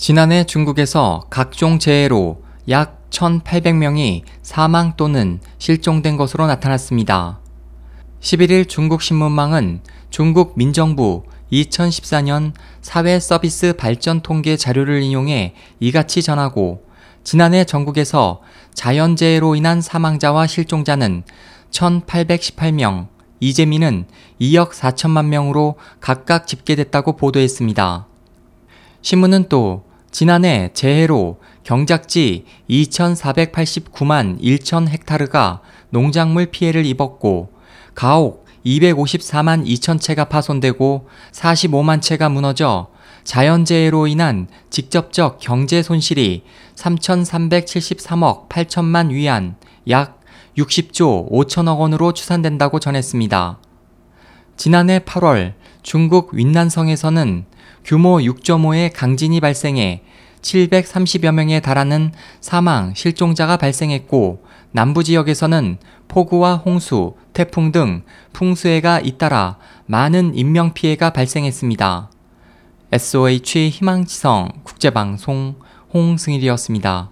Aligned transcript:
지난해 0.00 0.44
중국에서 0.44 1.26
각종 1.28 1.78
재해로 1.78 2.42
약 2.70 3.10
1,800명이 3.10 4.22
사망 4.40 4.96
또는 4.96 5.40
실종된 5.58 6.16
것으로 6.16 6.46
나타났습니다. 6.46 7.38
11일 8.22 8.66
중국 8.66 9.02
신문망은 9.02 9.82
중국 10.08 10.54
민정부 10.56 11.24
2014년 11.52 12.54
사회 12.80 13.20
서비스 13.20 13.74
발전 13.76 14.22
통계 14.22 14.56
자료를 14.56 15.02
인용해 15.02 15.52
이같이 15.80 16.22
전하고 16.22 16.82
지난해 17.22 17.64
전국에서 17.64 18.40
자연재해로 18.72 19.54
인한 19.54 19.82
사망자와 19.82 20.46
실종자는 20.46 21.24
1,818명, 21.72 23.08
이재민은 23.40 24.06
2억 24.40 24.70
4천만 24.70 25.26
명으로 25.26 25.74
각각 26.00 26.46
집계됐다고 26.46 27.16
보도했습니다. 27.16 28.06
신문은 29.02 29.50
또 29.50 29.89
지난해 30.10 30.70
재해로 30.74 31.40
경작지 31.62 32.44
2,489만 32.68 34.40
1천 34.40 34.88
헥타르가 34.88 35.60
농작물 35.90 36.46
피해를 36.46 36.84
입었고 36.86 37.52
가옥 37.94 38.46
254만 38.66 39.64
2천 39.66 40.00
채가 40.00 40.26
파손되고 40.26 41.08
45만 41.32 42.02
채가 42.02 42.28
무너져 42.28 42.88
자연재해로 43.24 44.06
인한 44.06 44.48
직접적 44.70 45.38
경제 45.40 45.82
손실이 45.82 46.42
3,373억 46.74 48.48
8천만 48.48 49.10
위안 49.10 49.56
약 49.88 50.20
60조 50.58 51.30
5천억 51.30 51.78
원으로 51.78 52.12
추산된다고 52.12 52.80
전했습니다. 52.80 53.58
지난해 54.56 54.98
8월 54.98 55.54
중국 55.82 56.34
윈난성에서는 56.34 57.46
규모 57.84 58.18
6.5의 58.18 58.92
강진이 58.94 59.40
발생해 59.40 60.02
730여 60.42 61.32
명에 61.32 61.60
달하는 61.60 62.12
사망, 62.40 62.94
실종자가 62.94 63.56
발생했고 63.56 64.42
남부 64.72 65.04
지역에서는 65.04 65.78
폭우와 66.08 66.56
홍수, 66.56 67.14
태풍 67.32 67.72
등 67.72 68.02
풍수해가 68.32 69.00
잇따라 69.00 69.58
많은 69.86 70.34
인명 70.34 70.72
피해가 70.72 71.10
발생했습니다. 71.10 72.10
SOH 72.92 73.68
희망지성 73.70 74.48
국제방송 74.64 75.56
홍승일이었습니다. 75.92 77.10